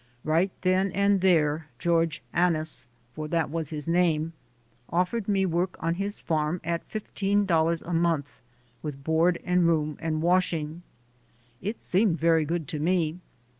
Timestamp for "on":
5.79-5.93